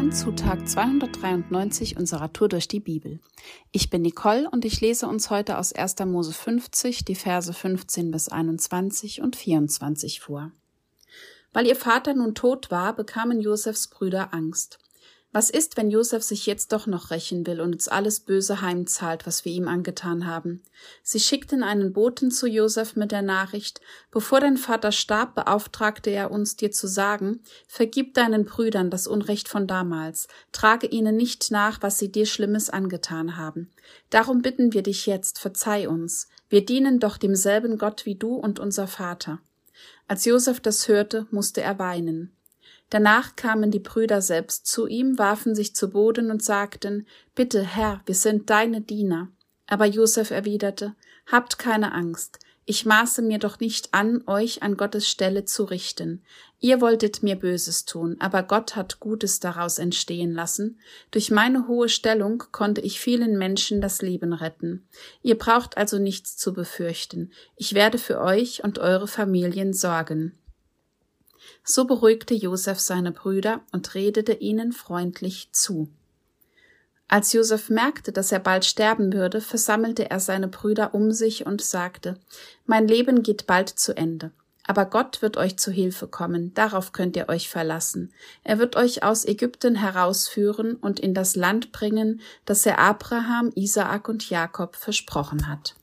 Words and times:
Willkommen 0.00 0.16
zu 0.16 0.32
Tag 0.32 0.66
293 0.66 1.98
unserer 1.98 2.32
Tour 2.32 2.48
durch 2.48 2.68
die 2.68 2.80
Bibel. 2.80 3.20
Ich 3.70 3.90
bin 3.90 4.00
Nicole 4.00 4.48
und 4.48 4.64
ich 4.64 4.80
lese 4.80 5.06
uns 5.06 5.28
heute 5.28 5.58
aus 5.58 5.74
1. 5.74 5.96
Mose 6.06 6.32
50 6.32 7.04
die 7.04 7.14
Verse 7.14 7.52
15 7.52 8.10
bis 8.10 8.30
21 8.30 9.20
und 9.20 9.36
24 9.36 10.20
vor. 10.20 10.52
Weil 11.52 11.66
ihr 11.66 11.76
Vater 11.76 12.14
nun 12.14 12.34
tot 12.34 12.70
war, 12.70 12.96
bekamen 12.96 13.42
Josefs 13.42 13.88
Brüder 13.88 14.32
Angst. 14.32 14.78
Was 15.32 15.48
ist, 15.48 15.76
wenn 15.76 15.92
Josef 15.92 16.24
sich 16.24 16.46
jetzt 16.46 16.72
doch 16.72 16.88
noch 16.88 17.12
rächen 17.12 17.46
will 17.46 17.60
und 17.60 17.72
uns 17.72 17.86
alles 17.86 18.18
Böse 18.18 18.62
heimzahlt, 18.62 19.28
was 19.28 19.44
wir 19.44 19.52
ihm 19.52 19.68
angetan 19.68 20.26
haben? 20.26 20.60
Sie 21.04 21.20
schickten 21.20 21.62
einen 21.62 21.92
Boten 21.92 22.32
zu 22.32 22.48
Josef 22.48 22.96
mit 22.96 23.12
der 23.12 23.22
Nachricht, 23.22 23.80
bevor 24.10 24.40
dein 24.40 24.56
Vater 24.56 24.90
starb, 24.90 25.36
beauftragte 25.36 26.10
er 26.10 26.32
uns, 26.32 26.56
dir 26.56 26.72
zu 26.72 26.88
sagen, 26.88 27.42
vergib 27.68 28.14
deinen 28.14 28.44
Brüdern 28.44 28.90
das 28.90 29.06
Unrecht 29.06 29.48
von 29.48 29.68
damals, 29.68 30.26
trage 30.50 30.88
ihnen 30.88 31.16
nicht 31.16 31.52
nach, 31.52 31.80
was 31.80 32.00
sie 32.00 32.10
dir 32.10 32.26
Schlimmes 32.26 32.68
angetan 32.68 33.36
haben. 33.36 33.70
Darum 34.10 34.42
bitten 34.42 34.72
wir 34.72 34.82
dich 34.82 35.06
jetzt, 35.06 35.38
verzeih 35.38 35.88
uns. 35.88 36.28
Wir 36.48 36.64
dienen 36.64 36.98
doch 36.98 37.16
demselben 37.16 37.78
Gott 37.78 38.04
wie 38.04 38.16
du 38.16 38.34
und 38.34 38.58
unser 38.58 38.88
Vater. 38.88 39.38
Als 40.08 40.24
Josef 40.24 40.58
das 40.58 40.88
hörte, 40.88 41.28
musste 41.30 41.60
er 41.62 41.78
weinen. 41.78 42.32
Danach 42.90 43.36
kamen 43.36 43.70
die 43.70 43.78
Brüder 43.78 44.20
selbst 44.20 44.66
zu 44.66 44.86
ihm, 44.86 45.18
warfen 45.18 45.54
sich 45.54 45.74
zu 45.74 45.90
Boden 45.90 46.30
und 46.30 46.42
sagten, 46.42 47.06
Bitte, 47.34 47.62
Herr, 47.62 48.00
wir 48.06 48.14
sind 48.14 48.50
deine 48.50 48.80
Diener. 48.80 49.28
Aber 49.66 49.86
Josef 49.86 50.30
erwiderte, 50.30 50.94
Habt 51.26 51.58
keine 51.58 51.92
Angst, 51.92 52.40
ich 52.70 52.86
maße 52.86 53.22
mir 53.22 53.38
doch 53.38 53.58
nicht 53.58 53.94
an, 53.94 54.22
euch 54.28 54.62
an 54.62 54.76
Gottes 54.76 55.08
Stelle 55.08 55.44
zu 55.44 55.64
richten. 55.64 56.22
Ihr 56.60 56.80
wolltet 56.80 57.20
mir 57.20 57.34
Böses 57.34 57.84
tun, 57.84 58.14
aber 58.20 58.44
Gott 58.44 58.76
hat 58.76 59.00
Gutes 59.00 59.40
daraus 59.40 59.80
entstehen 59.80 60.32
lassen. 60.34 60.78
Durch 61.10 61.32
meine 61.32 61.66
hohe 61.66 61.88
Stellung 61.88 62.44
konnte 62.52 62.80
ich 62.80 63.00
vielen 63.00 63.38
Menschen 63.38 63.80
das 63.80 64.02
Leben 64.02 64.32
retten. 64.32 64.86
Ihr 65.20 65.36
braucht 65.36 65.78
also 65.78 65.98
nichts 65.98 66.36
zu 66.36 66.52
befürchten. 66.52 67.32
Ich 67.56 67.74
werde 67.74 67.98
für 67.98 68.20
euch 68.20 68.62
und 68.62 68.78
eure 68.78 69.08
Familien 69.08 69.72
sorgen. 69.72 70.38
So 71.64 71.84
beruhigte 71.86 72.34
Josef 72.34 72.80
seine 72.80 73.12
Brüder 73.12 73.60
und 73.72 73.94
redete 73.94 74.32
ihnen 74.32 74.72
freundlich 74.72 75.48
zu. 75.52 75.88
Als 77.08 77.32
Josef 77.32 77.70
merkte, 77.70 78.12
dass 78.12 78.30
er 78.30 78.38
bald 78.38 78.64
sterben 78.64 79.12
würde, 79.12 79.40
versammelte 79.40 80.08
er 80.10 80.20
seine 80.20 80.46
Brüder 80.46 80.94
um 80.94 81.10
sich 81.10 81.44
und 81.44 81.60
sagte, 81.60 82.16
Mein 82.66 82.86
Leben 82.86 83.24
geht 83.24 83.48
bald 83.48 83.68
zu 83.68 83.96
Ende. 83.96 84.30
Aber 84.64 84.86
Gott 84.86 85.20
wird 85.20 85.36
euch 85.36 85.58
zu 85.58 85.72
Hilfe 85.72 86.06
kommen, 86.06 86.54
darauf 86.54 86.92
könnt 86.92 87.16
ihr 87.16 87.28
euch 87.28 87.48
verlassen. 87.48 88.12
Er 88.44 88.60
wird 88.60 88.76
euch 88.76 89.02
aus 89.02 89.24
Ägypten 89.24 89.74
herausführen 89.74 90.76
und 90.76 91.00
in 91.00 91.12
das 91.12 91.34
Land 91.34 91.72
bringen, 91.72 92.20
das 92.44 92.64
er 92.64 92.78
Abraham, 92.78 93.50
Isaak 93.56 94.08
und 94.08 94.30
Jakob 94.30 94.76
versprochen 94.76 95.48
hat. 95.48 95.74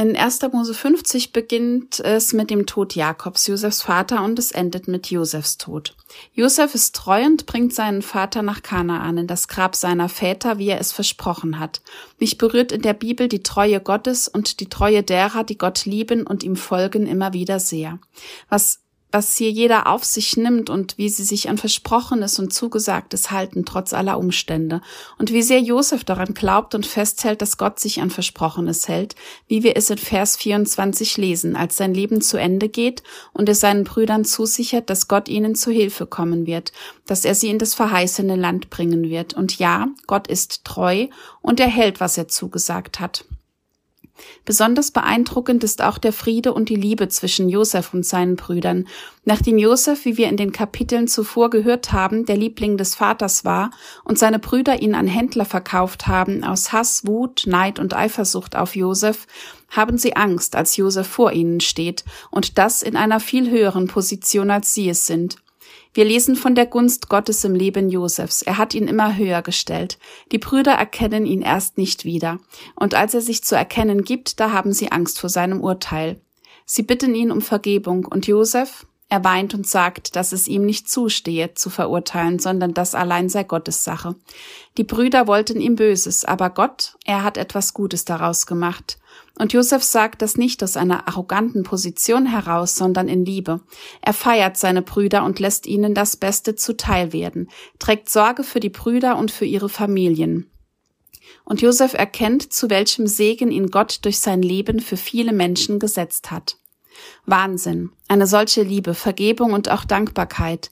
In 0.00 0.16
1. 0.16 0.38
Mose 0.52 0.74
50 0.74 1.32
beginnt 1.32 1.98
es 1.98 2.32
mit 2.32 2.50
dem 2.50 2.66
Tod 2.66 2.94
Jakobs, 2.94 3.48
Josefs 3.48 3.82
Vater, 3.82 4.22
und 4.22 4.38
es 4.38 4.52
endet 4.52 4.86
mit 4.86 5.10
Josefs 5.10 5.58
Tod. 5.58 5.96
Josef 6.32 6.76
ist 6.76 6.94
treu 6.94 7.24
und 7.24 7.46
bringt 7.46 7.74
seinen 7.74 8.02
Vater 8.02 8.42
nach 8.42 8.62
Kanaan 8.62 9.18
in 9.18 9.26
das 9.26 9.48
Grab 9.48 9.74
seiner 9.74 10.08
Väter, 10.08 10.58
wie 10.58 10.68
er 10.68 10.78
es 10.78 10.92
versprochen 10.92 11.58
hat. 11.58 11.80
Mich 12.20 12.38
berührt 12.38 12.70
in 12.70 12.82
der 12.82 12.94
Bibel 12.94 13.26
die 13.26 13.42
Treue 13.42 13.80
Gottes 13.80 14.28
und 14.28 14.60
die 14.60 14.68
Treue 14.68 15.02
derer, 15.02 15.42
die 15.42 15.58
Gott 15.58 15.84
lieben 15.84 16.28
und 16.28 16.44
ihm 16.44 16.54
folgen, 16.54 17.08
immer 17.08 17.32
wieder 17.32 17.58
sehr. 17.58 17.98
Was 18.48 18.78
was 19.10 19.36
hier 19.36 19.50
jeder 19.50 19.86
auf 19.86 20.04
sich 20.04 20.36
nimmt 20.36 20.68
und 20.68 20.98
wie 20.98 21.08
sie 21.08 21.24
sich 21.24 21.48
an 21.48 21.56
Versprochenes 21.56 22.38
und 22.38 22.52
Zugesagtes 22.52 23.30
halten, 23.30 23.64
trotz 23.64 23.92
aller 23.94 24.18
Umstände. 24.18 24.82
Und 25.16 25.32
wie 25.32 25.42
sehr 25.42 25.60
Josef 25.60 26.04
daran 26.04 26.34
glaubt 26.34 26.74
und 26.74 26.84
festhält, 26.84 27.40
dass 27.40 27.56
Gott 27.56 27.80
sich 27.80 28.00
an 28.02 28.10
Versprochenes 28.10 28.86
hält, 28.88 29.14
wie 29.46 29.62
wir 29.62 29.76
es 29.76 29.88
in 29.88 29.98
Vers 29.98 30.36
24 30.36 31.16
lesen, 31.16 31.56
als 31.56 31.76
sein 31.76 31.94
Leben 31.94 32.20
zu 32.20 32.36
Ende 32.36 32.68
geht 32.68 33.02
und 33.32 33.48
er 33.48 33.54
seinen 33.54 33.84
Brüdern 33.84 34.24
zusichert, 34.24 34.90
dass 34.90 35.08
Gott 35.08 35.28
ihnen 35.28 35.54
zu 35.54 35.70
Hilfe 35.70 36.06
kommen 36.06 36.46
wird, 36.46 36.72
dass 37.06 37.24
er 37.24 37.34
sie 37.34 37.48
in 37.48 37.58
das 37.58 37.74
verheißene 37.74 38.36
Land 38.36 38.68
bringen 38.68 39.08
wird. 39.08 39.32
Und 39.32 39.58
ja, 39.58 39.88
Gott 40.06 40.26
ist 40.26 40.64
treu 40.64 41.06
und 41.40 41.60
er 41.60 41.68
hält, 41.68 42.00
was 42.00 42.18
er 42.18 42.28
zugesagt 42.28 43.00
hat. 43.00 43.24
Besonders 44.44 44.90
beeindruckend 44.90 45.64
ist 45.64 45.82
auch 45.82 45.98
der 45.98 46.12
Friede 46.12 46.52
und 46.52 46.68
die 46.68 46.76
Liebe 46.76 47.08
zwischen 47.08 47.48
Josef 47.48 47.92
und 47.94 48.04
seinen 48.04 48.36
Brüdern. 48.36 48.86
Nachdem 49.24 49.58
Josef, 49.58 50.04
wie 50.04 50.16
wir 50.16 50.28
in 50.28 50.36
den 50.36 50.52
Kapiteln 50.52 51.08
zuvor 51.08 51.50
gehört 51.50 51.92
haben, 51.92 52.24
der 52.26 52.36
Liebling 52.36 52.76
des 52.76 52.94
Vaters 52.94 53.44
war 53.44 53.70
und 54.04 54.18
seine 54.18 54.38
Brüder 54.38 54.80
ihn 54.80 54.94
an 54.94 55.06
Händler 55.06 55.44
verkauft 55.44 56.06
haben, 56.06 56.44
aus 56.44 56.72
Hass, 56.72 57.06
Wut, 57.06 57.44
Neid 57.46 57.78
und 57.78 57.94
Eifersucht 57.94 58.56
auf 58.56 58.76
Josef, 58.76 59.26
haben 59.70 59.98
sie 59.98 60.16
Angst, 60.16 60.56
als 60.56 60.76
Josef 60.76 61.06
vor 61.06 61.32
ihnen 61.32 61.60
steht, 61.60 62.04
und 62.30 62.58
das 62.58 62.82
in 62.82 62.96
einer 62.96 63.20
viel 63.20 63.50
höheren 63.50 63.86
Position, 63.86 64.50
als 64.50 64.72
sie 64.72 64.88
es 64.88 65.06
sind. 65.06 65.36
Wir 65.94 66.04
lesen 66.04 66.36
von 66.36 66.54
der 66.54 66.66
Gunst 66.66 67.08
Gottes 67.08 67.44
im 67.44 67.54
Leben 67.54 67.88
Josefs. 67.88 68.42
Er 68.42 68.58
hat 68.58 68.74
ihn 68.74 68.88
immer 68.88 69.16
höher 69.16 69.42
gestellt. 69.42 69.98
Die 70.32 70.38
Brüder 70.38 70.72
erkennen 70.72 71.26
ihn 71.26 71.42
erst 71.42 71.78
nicht 71.78 72.04
wieder. 72.04 72.38
Und 72.76 72.94
als 72.94 73.14
er 73.14 73.20
sich 73.20 73.42
zu 73.42 73.56
erkennen 73.56 74.04
gibt, 74.04 74.40
da 74.40 74.52
haben 74.52 74.72
sie 74.72 74.92
Angst 74.92 75.18
vor 75.18 75.30
seinem 75.30 75.60
Urteil. 75.60 76.20
Sie 76.66 76.82
bitten 76.82 77.14
ihn 77.14 77.30
um 77.30 77.40
Vergebung 77.40 78.04
und 78.04 78.26
Josef, 78.26 78.86
er 79.10 79.24
weint 79.24 79.54
und 79.54 79.66
sagt, 79.66 80.16
dass 80.16 80.32
es 80.32 80.48
ihm 80.48 80.66
nicht 80.66 80.90
zustehe, 80.90 81.54
zu 81.54 81.70
verurteilen, 81.70 82.38
sondern 82.38 82.74
das 82.74 82.94
allein 82.94 83.30
sei 83.30 83.42
Gottes 83.42 83.82
Sache. 83.82 84.16
Die 84.76 84.84
Brüder 84.84 85.26
wollten 85.26 85.62
ihm 85.62 85.76
Böses, 85.76 86.26
aber 86.26 86.50
Gott, 86.50 86.96
er 87.06 87.22
hat 87.22 87.38
etwas 87.38 87.72
Gutes 87.72 88.04
daraus 88.04 88.46
gemacht. 88.46 88.98
Und 89.38 89.54
Josef 89.54 89.82
sagt 89.82 90.20
das 90.20 90.36
nicht 90.36 90.62
aus 90.62 90.76
einer 90.76 91.08
arroganten 91.08 91.62
Position 91.62 92.26
heraus, 92.26 92.74
sondern 92.74 93.08
in 93.08 93.24
Liebe. 93.24 93.60
Er 94.02 94.12
feiert 94.12 94.58
seine 94.58 94.82
Brüder 94.82 95.24
und 95.24 95.38
lässt 95.38 95.66
ihnen 95.66 95.94
das 95.94 96.16
Beste 96.16 96.54
zuteil 96.54 97.14
werden, 97.14 97.48
trägt 97.78 98.10
Sorge 98.10 98.44
für 98.44 98.60
die 98.60 98.68
Brüder 98.68 99.16
und 99.16 99.30
für 99.30 99.46
ihre 99.46 99.70
Familien. 99.70 100.50
Und 101.44 101.62
Josef 101.62 101.94
erkennt, 101.94 102.52
zu 102.52 102.68
welchem 102.68 103.06
Segen 103.06 103.50
ihn 103.50 103.70
Gott 103.70 104.00
durch 104.04 104.18
sein 104.18 104.42
Leben 104.42 104.80
für 104.80 104.98
viele 104.98 105.32
Menschen 105.32 105.78
gesetzt 105.78 106.30
hat. 106.30 106.58
Wahnsinn. 107.26 107.90
Eine 108.08 108.26
solche 108.26 108.62
Liebe, 108.62 108.94
Vergebung 108.94 109.52
und 109.52 109.70
auch 109.70 109.84
Dankbarkeit. 109.84 110.70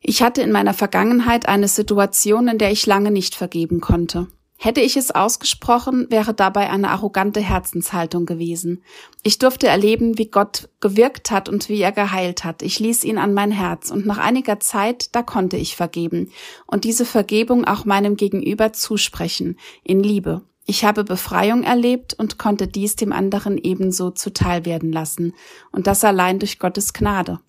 Ich 0.00 0.22
hatte 0.22 0.42
in 0.42 0.52
meiner 0.52 0.74
Vergangenheit 0.74 1.48
eine 1.48 1.68
Situation, 1.68 2.48
in 2.48 2.58
der 2.58 2.70
ich 2.70 2.86
lange 2.86 3.10
nicht 3.10 3.34
vergeben 3.34 3.80
konnte. 3.80 4.28
Hätte 4.60 4.80
ich 4.80 4.96
es 4.96 5.12
ausgesprochen, 5.12 6.08
wäre 6.10 6.34
dabei 6.34 6.68
eine 6.68 6.90
arrogante 6.90 7.38
Herzenshaltung 7.38 8.26
gewesen. 8.26 8.82
Ich 9.22 9.38
durfte 9.38 9.68
erleben, 9.68 10.18
wie 10.18 10.30
Gott 10.30 10.68
gewirkt 10.80 11.30
hat 11.30 11.48
und 11.48 11.68
wie 11.68 11.80
er 11.80 11.92
geheilt 11.92 12.42
hat. 12.42 12.62
Ich 12.62 12.80
ließ 12.80 13.04
ihn 13.04 13.18
an 13.18 13.34
mein 13.34 13.52
Herz 13.52 13.92
und 13.92 14.04
nach 14.04 14.18
einiger 14.18 14.58
Zeit, 14.58 15.14
da 15.14 15.22
konnte 15.22 15.56
ich 15.56 15.76
vergeben 15.76 16.32
und 16.66 16.82
diese 16.82 17.04
Vergebung 17.04 17.66
auch 17.66 17.84
meinem 17.84 18.16
Gegenüber 18.16 18.72
zusprechen, 18.72 19.60
in 19.84 20.02
Liebe. 20.02 20.42
Ich 20.70 20.84
habe 20.84 21.02
Befreiung 21.02 21.62
erlebt 21.62 22.12
und 22.12 22.36
konnte 22.36 22.68
dies 22.68 22.94
dem 22.94 23.10
anderen 23.10 23.56
ebenso 23.56 24.10
zuteil 24.10 24.66
werden 24.66 24.92
lassen, 24.92 25.32
und 25.72 25.86
das 25.86 26.04
allein 26.04 26.38
durch 26.38 26.58
Gottes 26.58 26.92
Gnade. 26.92 27.40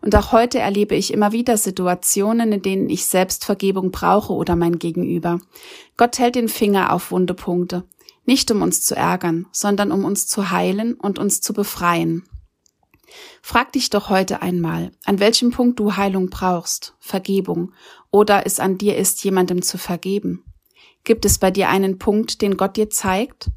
Und 0.00 0.16
auch 0.16 0.32
heute 0.32 0.58
erlebe 0.58 0.96
ich 0.96 1.12
immer 1.12 1.30
wieder 1.30 1.56
Situationen, 1.56 2.50
in 2.50 2.62
denen 2.62 2.90
ich 2.90 3.06
selbst 3.06 3.44
Vergebung 3.44 3.92
brauche 3.92 4.32
oder 4.32 4.56
mein 4.56 4.80
Gegenüber. 4.80 5.38
Gott 5.96 6.18
hält 6.18 6.34
den 6.34 6.48
Finger 6.48 6.92
auf 6.92 7.12
Wundepunkte, 7.12 7.84
nicht 8.26 8.50
um 8.50 8.60
uns 8.60 8.82
zu 8.82 8.96
ärgern, 8.96 9.46
sondern 9.52 9.92
um 9.92 10.04
uns 10.04 10.26
zu 10.26 10.50
heilen 10.50 10.94
und 10.94 11.20
uns 11.20 11.40
zu 11.40 11.52
befreien. 11.52 12.24
Frag 13.40 13.70
dich 13.70 13.88
doch 13.88 14.10
heute 14.10 14.42
einmal, 14.42 14.90
an 15.04 15.20
welchem 15.20 15.52
Punkt 15.52 15.78
du 15.78 15.94
Heilung 15.94 16.28
brauchst, 16.28 16.96
Vergebung, 16.98 17.72
oder 18.10 18.46
es 18.46 18.58
an 18.58 18.78
dir 18.78 18.96
ist, 18.96 19.22
jemandem 19.22 19.62
zu 19.62 19.78
vergeben. 19.78 20.42
Gibt 21.04 21.26
es 21.26 21.38
bei 21.38 21.50
dir 21.50 21.68
einen 21.68 21.98
Punkt, 21.98 22.40
den 22.40 22.56
Gott 22.56 22.76
dir 22.76 22.88
zeigt? 22.88 23.50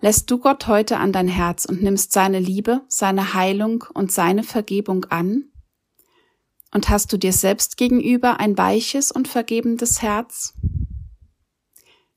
Lässt 0.00 0.30
du 0.30 0.38
Gott 0.38 0.66
heute 0.66 0.98
an 0.98 1.12
dein 1.12 1.28
Herz 1.28 1.66
und 1.66 1.82
nimmst 1.82 2.12
seine 2.12 2.38
Liebe, 2.38 2.82
seine 2.88 3.34
Heilung 3.34 3.84
und 3.94 4.10
seine 4.10 4.42
Vergebung 4.42 5.04
an? 5.06 5.50
Und 6.72 6.88
hast 6.88 7.12
du 7.12 7.18
dir 7.18 7.32
selbst 7.32 7.76
gegenüber 7.76 8.40
ein 8.40 8.58
weiches 8.58 9.12
und 9.12 9.28
vergebendes 9.28 10.02
Herz? 10.02 10.54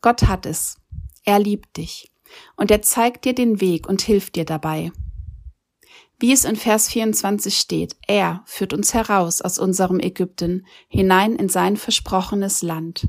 Gott 0.00 0.24
hat 0.24 0.46
es. 0.46 0.76
Er 1.24 1.38
liebt 1.38 1.76
dich. 1.76 2.10
Und 2.56 2.70
er 2.70 2.82
zeigt 2.82 3.24
dir 3.24 3.34
den 3.34 3.60
Weg 3.60 3.86
und 3.88 4.02
hilft 4.02 4.36
dir 4.36 4.44
dabei. 4.44 4.92
Wie 6.18 6.32
es 6.32 6.44
in 6.44 6.56
Vers 6.56 6.88
24 6.88 7.56
steht, 7.56 7.96
er 8.06 8.42
führt 8.46 8.72
uns 8.72 8.92
heraus 8.92 9.40
aus 9.40 9.58
unserem 9.58 10.00
Ägypten 10.00 10.66
hinein 10.88 11.36
in 11.36 11.48
sein 11.48 11.76
versprochenes 11.76 12.62
Land. 12.62 13.08